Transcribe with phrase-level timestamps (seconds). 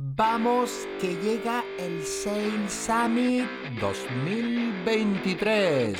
[0.00, 3.48] Vamos que llega el Sales Summit
[3.80, 5.98] 2023.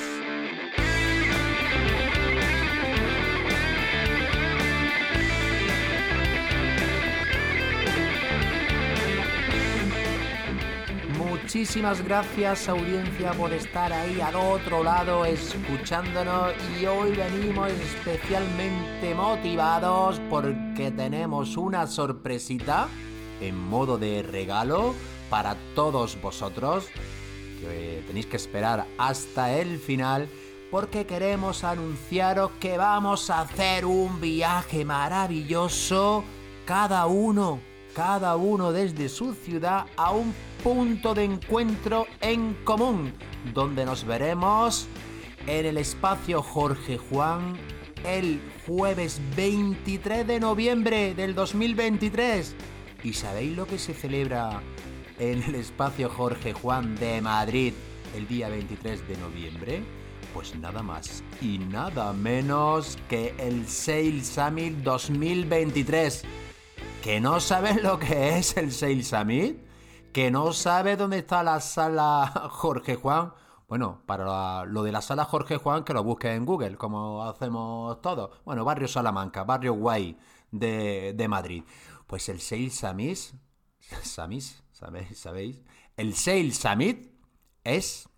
[11.16, 20.20] Muchísimas gracias audiencia por estar ahí al otro lado escuchándonos y hoy venimos especialmente motivados
[20.30, 22.86] porque tenemos una sorpresita
[23.40, 24.94] en modo de regalo
[25.30, 26.86] para todos vosotros
[27.60, 30.28] que tenéis que esperar hasta el final
[30.70, 36.24] porque queremos anunciaros que vamos a hacer un viaje maravilloso
[36.66, 37.60] cada uno,
[37.94, 43.12] cada uno desde su ciudad a un punto de encuentro en común
[43.54, 44.86] donde nos veremos
[45.46, 47.56] en el espacio Jorge Juan
[48.04, 52.54] el jueves 23 de noviembre del 2023
[53.04, 54.60] ¿Y sabéis lo que se celebra
[55.20, 57.72] en el espacio Jorge Juan de Madrid
[58.16, 59.84] el día 23 de noviembre?
[60.34, 66.24] Pues nada más y nada menos que el Sales Summit 2023.
[67.00, 69.60] ¿Que no sabes lo que es el Sales Summit?
[70.12, 73.32] ¿Que no sabes dónde está la sala Jorge Juan?
[73.68, 78.00] Bueno, para lo de la sala Jorge Juan, que lo busques en Google, como hacemos
[78.02, 78.30] todos.
[78.44, 80.18] Bueno, barrio Salamanca, barrio guay
[80.50, 81.64] de, de Madrid.
[82.06, 83.18] Pues el Sales Summit,
[84.02, 84.62] ¿sabéis?
[84.72, 85.62] ¿sabéis?
[85.96, 87.10] El Sales Summit
[87.64, 88.08] es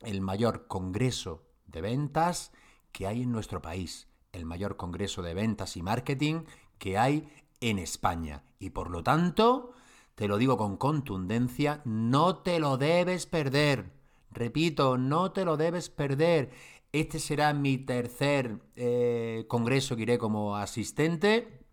[0.00, 2.52] el mayor congreso de ventas
[2.92, 6.44] que hay en nuestro país, el mayor congreso de ventas y marketing
[6.78, 7.28] que hay
[7.60, 8.44] en España.
[8.58, 9.72] Y por lo tanto,
[10.14, 13.92] te lo digo con contundencia, no te lo debes perder.
[14.30, 16.50] Repito, no te lo debes perder.
[16.92, 21.65] Este será mi tercer eh, congreso que iré como asistente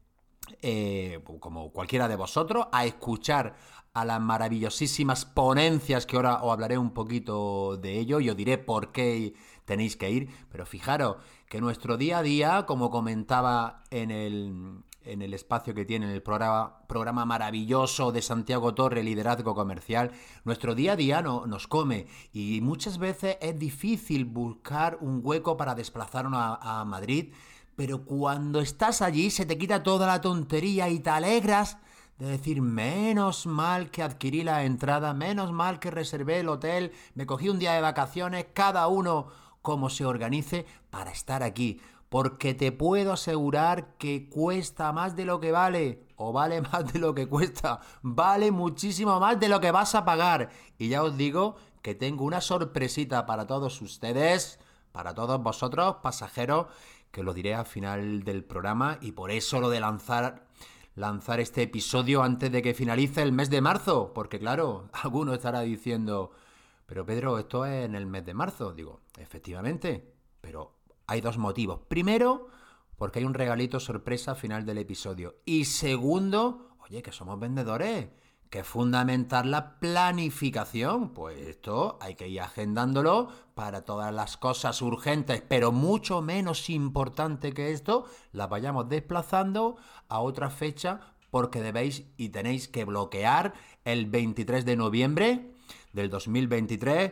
[0.64, 3.56] eh, como cualquiera de vosotros, a escuchar
[3.94, 8.58] a las maravillosísimas ponencias que ahora os hablaré un poquito de ello y os diré
[8.58, 10.30] por qué tenéis que ir.
[10.52, 11.18] Pero fijaros
[11.48, 16.24] que nuestro día a día, como comentaba en el, en el espacio que tiene el
[16.24, 20.12] programa, programa maravilloso de Santiago Torre, Liderazgo Comercial,
[20.44, 25.56] nuestro día a día no, nos come y muchas veces es difícil buscar un hueco
[25.56, 27.34] para desplazarnos a Madrid
[27.76, 31.78] pero cuando estás allí se te quita toda la tontería y te alegras
[32.18, 37.26] de decir, menos mal que adquirí la entrada, menos mal que reservé el hotel, me
[37.26, 39.28] cogí un día de vacaciones, cada uno
[39.62, 41.82] como se organice para estar aquí.
[42.10, 47.00] Porque te puedo asegurar que cuesta más de lo que vale, o vale más de
[47.00, 50.50] lo que cuesta, vale muchísimo más de lo que vas a pagar.
[50.78, 54.60] Y ya os digo que tengo una sorpresita para todos ustedes,
[54.92, 56.68] para todos vosotros, pasajeros,
[57.14, 60.48] que lo diré al final del programa y por eso lo de lanzar
[60.96, 65.62] lanzar este episodio antes de que finalice el mes de marzo, porque claro, alguno estará
[65.62, 66.32] diciendo,
[66.88, 68.74] pero Pedro, esto es en el mes de marzo.
[68.74, 70.76] Digo, efectivamente, pero
[71.06, 71.82] hay dos motivos.
[71.88, 72.48] Primero,
[72.98, 75.36] porque hay un regalito sorpresa al final del episodio.
[75.46, 78.08] Y segundo, oye, que somos vendedores
[78.54, 81.10] que es fundamental la planificación.
[81.10, 87.52] Pues esto hay que ir agendándolo para todas las cosas urgentes, pero mucho menos importante
[87.56, 89.78] que esto, las vayamos desplazando
[90.08, 91.00] a otra fecha
[91.32, 93.56] porque debéis y tenéis que bloquear
[93.86, 95.52] el 23 de noviembre
[95.92, 97.12] del 2023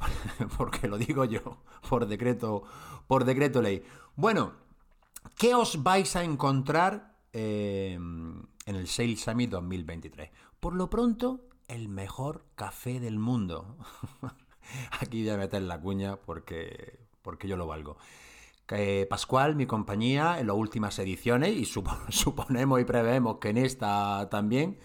[0.58, 1.56] porque lo digo yo
[1.88, 2.64] por decreto
[3.06, 3.82] por decreto ley.
[4.14, 4.52] Bueno,
[5.38, 10.30] ¿qué os vais a encontrar eh, en el Sales Summit 2023?
[10.60, 13.76] Por lo pronto, el mejor café del mundo.
[15.00, 17.96] Aquí voy a meter la cuña porque, porque yo lo valgo.
[19.10, 21.64] Pascual, mi compañía, en las últimas ediciones, y
[22.08, 24.78] suponemos y prevemos que en esta también,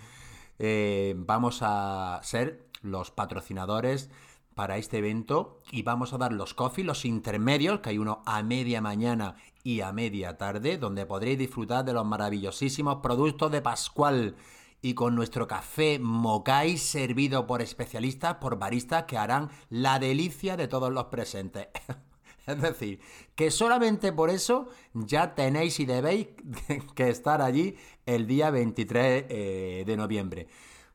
[0.59, 4.09] eh, vamos a ser los patrocinadores
[4.56, 8.44] para este evento y vamos a dar los coffee, los intermedios, que hay uno a
[8.44, 9.36] media mañana
[9.68, 14.38] y a media tarde, donde podréis disfrutar de los maravillosísimos productos de Pascual
[14.82, 20.69] y con nuestro café Mokai servido por especialistas, por baristas que harán la delicia de
[20.69, 21.68] todos los presentes.
[22.48, 23.02] es decir,
[23.36, 26.30] que solamente por eso ya tenéis y debéis
[26.96, 27.75] que estar allí
[28.06, 30.48] el día 23 eh, de noviembre.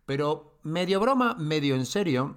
[0.06, 2.36] Pero medio broma, medio en serio,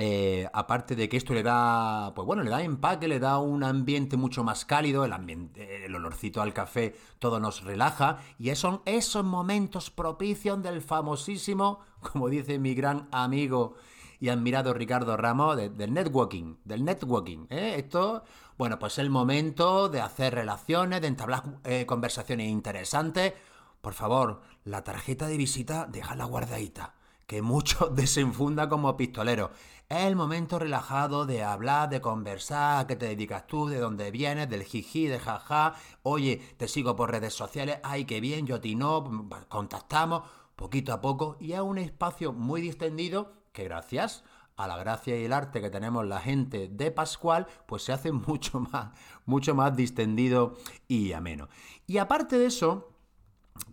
[0.00, 3.62] eh, aparte de que esto le da, pues bueno, le da empaque, le da un
[3.62, 8.80] ambiente mucho más cálido, el ambiente, el olorcito al café, todo nos relaja y son
[8.86, 13.74] esos momentos propicios del famosísimo, como dice mi gran amigo
[14.20, 17.46] y admirado Ricardo Ramos, del networking, del networking.
[17.50, 17.74] ¿eh?
[17.76, 18.22] Esto,
[18.56, 23.32] bueno, pues el momento de hacer relaciones, de entablar eh, conversaciones interesantes,
[23.80, 26.94] por favor, la tarjeta de visita déjala guardadita,
[27.30, 29.52] que mucho desenfunda como pistolero.
[29.88, 34.50] Es el momento relajado de hablar, de conversar, que te dedicas tú, de dónde vienes,
[34.50, 35.76] del jiji, de jaja.
[36.02, 40.24] Oye, te sigo por redes sociales, ay, qué bien, yo a ti no, contactamos
[40.56, 44.24] poquito a poco y es un espacio muy distendido que gracias
[44.56, 48.10] a la gracia y el arte que tenemos la gente de Pascual, pues se hace
[48.28, 48.90] mucho más,
[49.24, 50.56] mucho más distendido
[50.88, 51.48] y ameno.
[51.86, 52.89] Y aparte de eso,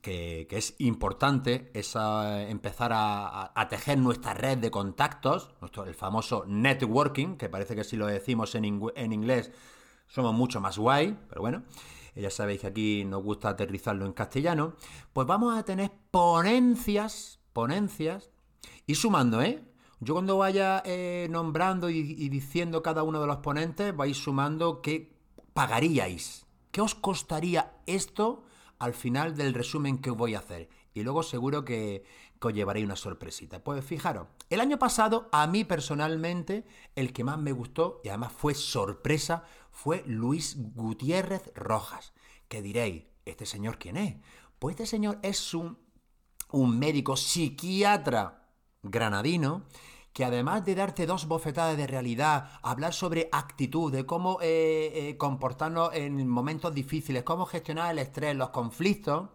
[0.02, 7.36] que, es importante, es empezar a, tejer nuestra red de contactos, nuestro, el famoso networking,
[7.36, 9.52] que parece que si lo decimos en, en inglés
[10.08, 11.64] somos mucho más guay, pero bueno,
[12.16, 14.74] ya sabéis que aquí nos gusta aterrizarlo en castellano,
[15.14, 18.32] pues vamos a tener ponencias, ponencias,
[18.86, 19.64] y sumando, ¿eh?
[20.00, 24.82] Yo cuando vaya eh, nombrando y, y, diciendo cada uno de los ponentes, vais sumando
[24.82, 25.12] qué
[25.54, 28.44] pagaríais, qué os costaría esto
[28.80, 30.70] al final del resumen que os voy a hacer.
[30.94, 32.04] Y luego seguro que,
[32.40, 33.64] os llevaréis una sorpresita.
[33.64, 36.66] Pues fijaros, el año pasado a mí personalmente
[36.96, 42.14] el que más me gustó y además fue sorpresa fue Luis Gutiérrez Rojas.
[42.48, 44.16] Que diréis, ¿este señor quién es?
[44.60, 45.78] Pues este señor es un,
[46.52, 48.48] un médico psiquiatra
[48.84, 49.66] granadino
[50.18, 55.16] que además de darte dos bofetadas de realidad, hablar sobre actitud, de cómo eh, eh,
[55.16, 59.30] comportarnos en momentos difíciles, cómo gestionar el estrés, los conflictos,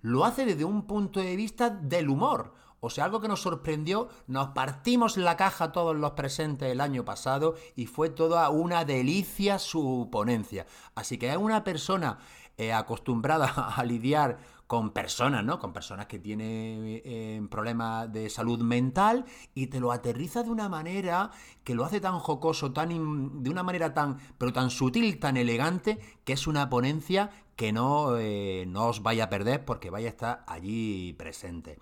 [0.00, 2.54] lo hace desde un punto de vista del humor.
[2.78, 7.04] O sea, algo que nos sorprendió, nos partimos la caja todos los presentes el año
[7.04, 10.66] pasado y fue toda una delicia su ponencia.
[10.94, 12.20] Así que es una persona
[12.56, 13.46] eh, acostumbrada
[13.76, 15.58] a lidiar con personas, ¿no?
[15.58, 19.24] Con personas que tienen eh, problemas de salud mental
[19.54, 21.30] y te lo aterriza de una manera
[21.64, 25.98] que lo hace tan jocoso, tan de una manera tan, pero tan sutil, tan elegante,
[26.24, 30.10] que es una ponencia que no, eh, no os vaya a perder porque vaya a
[30.10, 31.78] estar allí presente.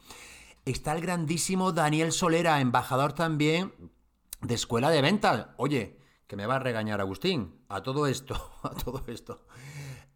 [0.65, 3.73] Está el grandísimo Daniel Solera, embajador también
[4.43, 5.49] de Escuela de Ventas.
[5.57, 5.99] Oye,
[6.29, 7.65] que me va a regañar Agustín.
[7.69, 9.45] A todo esto, a todo esto.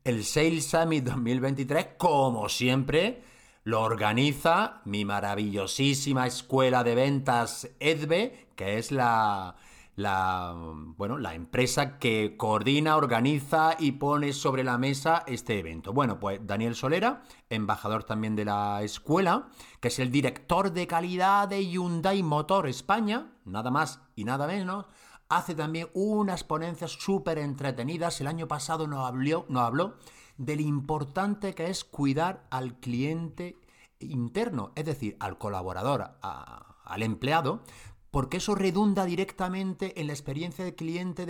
[0.03, 3.23] El Sales Summit 2023, como siempre,
[3.65, 9.57] lo organiza mi maravillosísima escuela de ventas EDVE, que es la,
[9.97, 10.55] la,
[10.97, 15.93] bueno, la empresa que coordina, organiza y pone sobre la mesa este evento.
[15.93, 19.49] Bueno, pues Daniel Solera, embajador también de la escuela,
[19.81, 24.87] que es el director de calidad de Hyundai Motor España, nada más y nada menos,
[25.31, 28.21] hace también unas ponencias súper entretenidas.
[28.21, 29.95] El año pasado nos habló, nos habló
[30.37, 33.57] de lo importante que es cuidar al cliente
[34.01, 37.63] interno, es decir, al colaborador, al empleado,
[38.11, 41.27] porque eso redunda directamente en la experiencia del cliente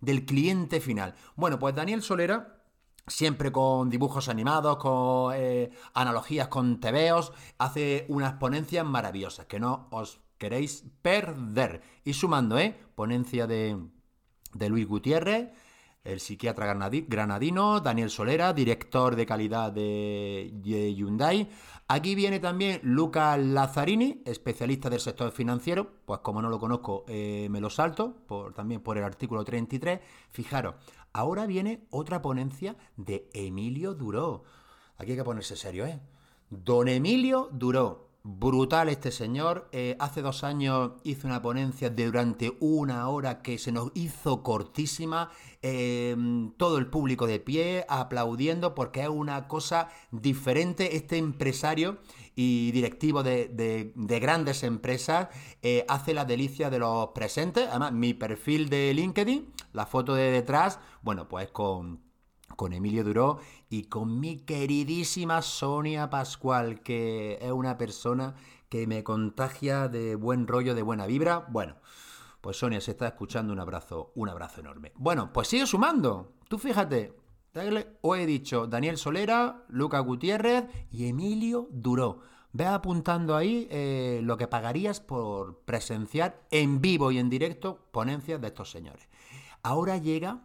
[0.00, 1.14] del cliente final.
[1.36, 2.62] Bueno, pues Daniel Solera
[3.06, 9.88] siempre con dibujos animados, con eh, analogías con tebeos, hace unas ponencias maravillosas que no
[9.90, 11.80] os queréis perder.
[12.04, 12.78] Y sumando, ¿eh?
[12.94, 13.78] Ponencia de,
[14.52, 15.48] de Luis Gutiérrez,
[16.04, 21.48] el psiquiatra granadino, Daniel Solera, director de calidad de Hyundai.
[21.88, 25.90] Aquí viene también Luca Lazzarini, especialista del sector financiero.
[26.04, 30.00] Pues como no lo conozco, eh, me lo salto, por, también por el artículo 33.
[30.30, 30.74] Fijaros,
[31.14, 34.44] ahora viene otra ponencia de Emilio Duró.
[34.98, 36.00] Aquí hay que ponerse serio, ¿eh?
[36.50, 39.68] Don Emilio Duró, Brutal este señor.
[39.70, 44.42] Eh, hace dos años hizo una ponencia de durante una hora que se nos hizo
[44.42, 45.30] cortísima.
[45.60, 46.16] Eh,
[46.56, 50.96] todo el público de pie aplaudiendo porque es una cosa diferente.
[50.96, 51.98] Este empresario
[52.34, 55.28] y directivo de, grandes empresas
[55.60, 57.68] eh, hace la delicia de los presentes.
[57.68, 62.03] Además, mi perfil de LinkedIn, la foto de detrás, bueno, pues con
[62.56, 68.34] con Emilio Duró y con mi queridísima Sonia Pascual, que es una persona
[68.68, 71.46] que me contagia de buen rollo, de buena vibra.
[71.48, 71.76] Bueno,
[72.40, 74.92] pues Sonia se está escuchando un abrazo, un abrazo enorme.
[74.96, 76.32] Bueno, pues sigue sumando.
[76.48, 77.16] Tú fíjate,
[78.02, 82.20] os he dicho Daniel Solera, Luca Gutiérrez y Emilio Duró.
[82.52, 88.40] Ve apuntando ahí eh, lo que pagarías por presenciar en vivo y en directo ponencias
[88.40, 89.08] de estos señores.
[89.62, 90.42] Ahora llega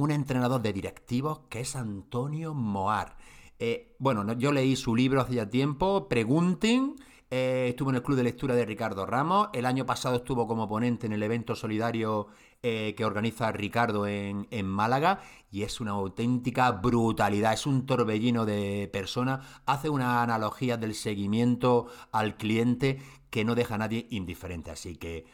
[0.00, 3.16] un entrenador de directivos que es Antonio Moar.
[3.58, 6.96] Eh, bueno, yo leí su libro hace ya tiempo, Pregunten.
[7.28, 9.48] Eh, estuvo en el Club de Lectura de Ricardo Ramos.
[9.52, 12.28] El año pasado estuvo como ponente en el evento solidario
[12.62, 15.20] eh, que organiza Ricardo en, en, Málaga.
[15.50, 17.52] Y es una auténtica brutalidad.
[17.54, 19.44] Es un torbellino de personas.
[19.66, 23.00] Hace una analogía del seguimiento al cliente
[23.30, 24.70] que no deja a nadie indiferente.
[24.70, 25.24] Así que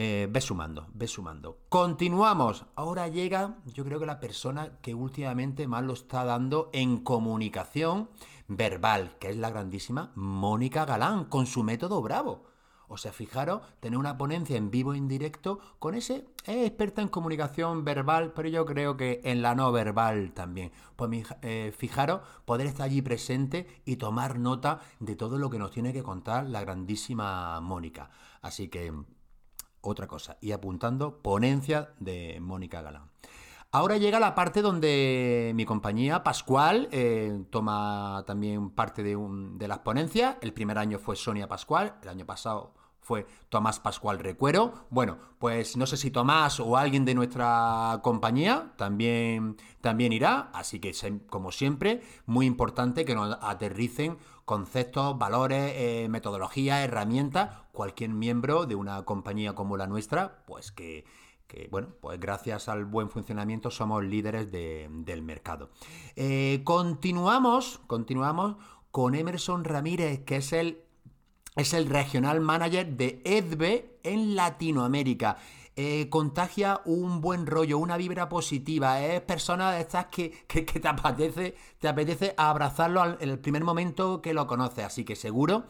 [0.00, 1.58] Eh, ve sumando, ve sumando.
[1.68, 2.66] Continuamos.
[2.76, 8.08] Ahora llega, yo creo que la persona que últimamente más lo está dando en comunicación
[8.46, 12.44] verbal, que es la grandísima Mónica Galán, con su método Bravo.
[12.86, 17.08] O sea, fijaros, tener una ponencia en vivo en directo con ese es experta en
[17.08, 20.70] comunicación verbal, pero yo creo que en la no verbal también.
[20.94, 25.72] Pues eh, fijaros, poder estar allí presente y tomar nota de todo lo que nos
[25.72, 28.10] tiene que contar la grandísima Mónica.
[28.40, 28.92] Así que,
[29.80, 33.10] otra cosa, y apuntando, ponencia de Mónica Galán.
[33.70, 39.16] Ahora llega la parte donde mi compañía, Pascual, eh, toma también parte de,
[39.58, 40.36] de, las ponencias.
[40.40, 42.72] El primer año fue Sonia Pascual, el año pasado
[43.08, 44.84] fue Tomás Pascual Recuero.
[44.90, 50.78] Bueno, pues no sé si Tomás o alguien de nuestra compañía también, también irá, así
[50.78, 50.92] que
[51.30, 58.74] como siempre, muy importante que nos aterricen conceptos, valores, eh, metodologías, herramientas, cualquier miembro de
[58.74, 61.06] una compañía como la nuestra, pues que,
[61.70, 65.70] bueno, pues gracias al buen funcionamiento somos líderes del mercado.
[66.14, 68.56] Eh, continuamos, continuamos
[68.90, 70.87] con Emerson Ramírez, que es el
[71.58, 75.36] es el regional manager de EDBE en Latinoamérica.
[75.74, 79.02] Eh, contagia un buen rollo, una vibra positiva.
[79.02, 84.34] Es persona de estas que, te, apetece, te apetece abrazarlo en el primer momento que
[84.34, 84.84] lo conoces.
[84.84, 85.64] Así que seguro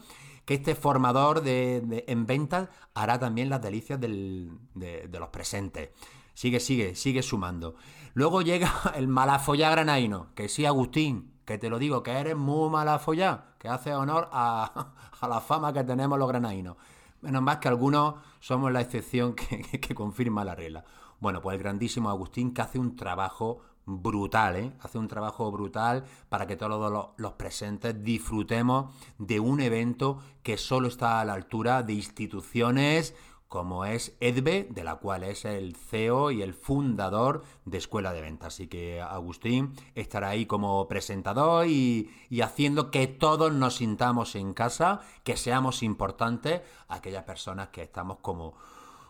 [0.45, 5.89] que este formador de, en ventas hará también las delicias de, de, los presentes.
[6.35, 7.75] Sigue, sigue, sigue sumando.
[8.13, 12.69] Luego llega el malafolla granaino, que sí, Agustín, que te lo digo, que eres muy
[12.69, 14.93] mala follá, que hace honor a,
[15.27, 16.77] la fama que tenemos los granadinos.
[17.21, 19.33] Menos más que algunos somos la excepción
[19.81, 20.85] que, confirma la regla.
[21.19, 24.73] Bueno, pues el grandísimo Agustín que hace un trabajo brutal, ¿eh?
[24.81, 30.55] Hace un trabajo brutal para que todos los, los, presentes disfrutemos de un evento que
[30.55, 33.15] solo está a la altura de instituciones
[33.49, 38.21] como es Edbe, de la cual es el CEO y el fundador de Escuela de
[38.21, 38.53] Ventas.
[38.53, 42.11] Así que Agustín estará ahí como presentador y,
[42.43, 48.55] haciendo que todos nos sintamos en casa, que seamos importantes aquellas personas que estamos como,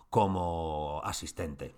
[0.09, 1.73] como asistentes.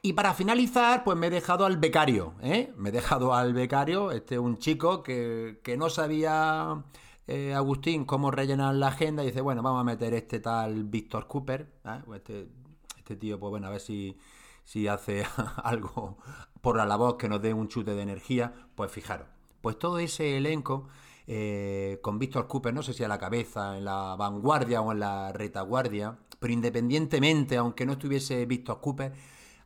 [0.00, 2.72] Y para finalizar, pues me he dejado al becario, ¿eh?
[2.76, 6.84] Me he dejado al becario, este un chico que, que no sabía
[7.28, 11.26] eh, Agustín cómo rellenar la agenda y dice, bueno, vamos a meter este tal Víctor
[11.26, 12.00] Cooper, ¿eh?
[12.06, 12.48] pues este,
[12.96, 14.18] este, tío, pues bueno, a ver si,
[14.64, 15.26] si hace
[15.62, 16.16] algo
[16.62, 19.28] por la labor que nos dé un chute de energía, pues fijaros,
[19.60, 20.88] pues todo ese elenco
[21.26, 25.00] eh, con Víctor Cooper, no sé si a la cabeza, en la vanguardia o en
[25.00, 29.12] la retaguardia, pero independientemente, aunque no estuviese Víctor Cooper,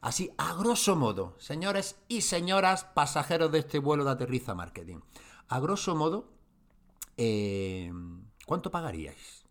[0.01, 4.99] así a grosso modo, señores y señoras pasajeros de este vuelo de aterriza marketing,
[5.47, 6.42] a grosso modo,
[7.17, 7.93] eh,
[8.47, 9.47] ¿cuánto pagaríais?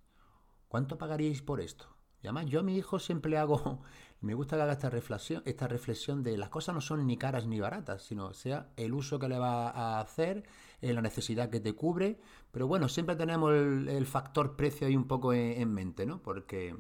[0.68, 1.88] ¿Cuánto pagaríais por esto?
[2.24, 3.82] Y además, yo a mi hijo siempre hago,
[4.22, 7.48] me gusta que haga esta reflexión, esta reflexión de las cosas no son ni caras
[7.48, 10.44] ni baratas, sino sea el uso que le va a hacer,
[10.82, 12.20] eh, la necesidad que te cubre,
[12.52, 16.22] pero bueno, siempre tenemos el, factor precio ahí un poco en, mente, ¿no?
[16.22, 16.76] Porque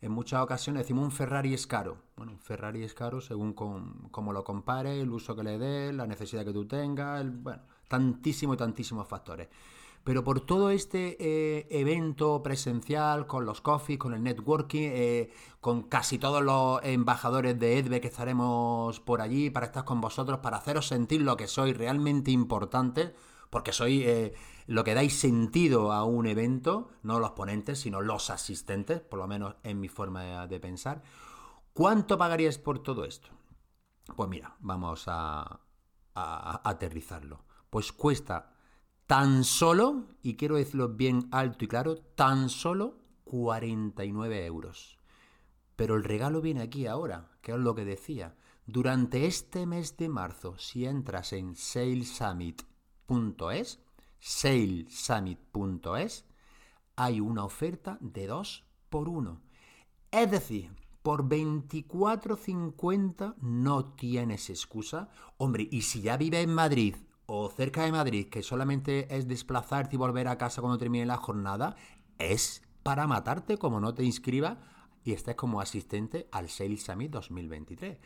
[0.00, 1.98] en muchas ocasiones decimos un Ferrari es caro.
[2.16, 6.06] Bueno, un Ferrari es caro según cómo lo compares, el uso que le des, la
[6.06, 9.48] necesidad que tú tengas, bueno, tantísimos tantísimos factores.
[10.04, 15.82] Pero por todo este eh, evento presencial, con los coffees, con el networking, eh, con
[15.82, 20.56] casi todos los embajadores de EDBE que estaremos por allí para estar con vosotros, para
[20.56, 23.14] haceros sentir lo que sois realmente importante,
[23.48, 24.34] porque sois eh,
[24.66, 29.28] lo que dais sentido a un evento, no los ponentes, sino los asistentes, por lo
[29.28, 31.02] menos en mi forma de pensar.
[31.72, 33.28] ¿Cuánto pagaríais por todo esto?
[34.16, 35.60] Pues mira, vamos a
[36.14, 37.44] aterrizarlo.
[37.70, 38.51] Pues cuesta
[39.12, 44.98] tan solo, y quiero decirlo bien alto y claro, tan solo 49 euros.
[45.76, 48.34] Pero el regalo viene aquí ahora, que es lo que decía.
[48.64, 53.80] Durante este mes de marzo, si entras en salesummit.es,
[54.18, 56.24] salesummit.es,
[56.96, 59.42] hay una oferta de 2 por 1.
[60.10, 65.10] Es decir, por 24.50 no tienes excusa.
[65.36, 69.96] Hombre, y si ya vives en Madrid o cerca de Madrid, que solamente es desplazarte
[69.96, 71.76] y volver a casa cuando termine la jornada,
[72.18, 74.58] es para matarte como no te inscribas
[75.04, 77.98] y estés como asistente al Sales Summit 2023.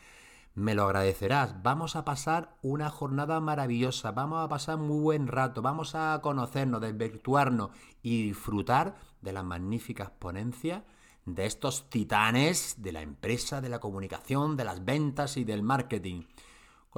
[0.55, 1.61] Me lo agradecerás.
[1.61, 6.81] Vamos a pasar una jornada maravillosa, vamos a pasar muy buen rato, vamos a conocernos,
[6.81, 7.69] desvirtuarnos
[8.01, 10.81] y disfrutar de las magníficas ponencias
[11.25, 16.23] de estos titanes de la empresa, de la comunicación, de las ventas y del marketing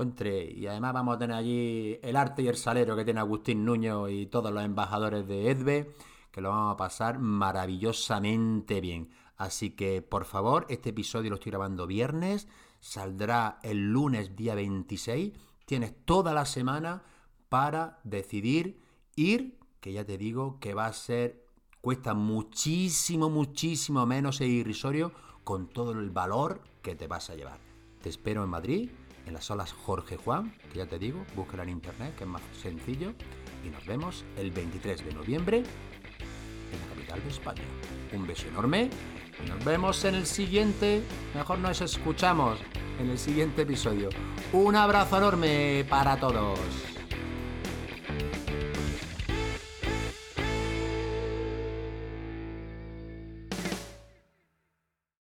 [0.02, 4.08] y además vamos a tener allí el arte y el salero que tiene Agustín Nuño
[4.08, 5.94] y todos los embajadores de EDBE,
[6.32, 9.10] que lo vamos a pasar maravillosamente bien.
[9.36, 12.48] Así que, por favor, este episodio lo estoy grabando viernes,
[12.80, 15.34] saldrá el lunes día 26.
[15.66, 17.04] Tienes toda la semana
[17.50, 18.82] para decidir
[19.16, 21.46] ir, que ya te digo que va a ser,
[21.82, 25.12] cuesta muchísimo, muchísimo menos e irrisorio
[25.44, 27.60] con todo el valor que te vas a llevar.
[28.02, 28.90] Te espero en Madrid,
[29.30, 32.42] en las salas Jorge Juan, que ya te digo, búscala en internet, que es más
[32.62, 33.14] sencillo,
[33.64, 37.64] y nos vemos el 23 de noviembre en la capital de España.
[38.12, 38.90] Un beso enorme
[39.44, 41.04] y nos vemos en el siguiente,
[41.36, 42.60] mejor nos escuchamos
[43.00, 44.10] en el siguiente episodio.
[44.52, 46.60] Un abrazo enorme para todos.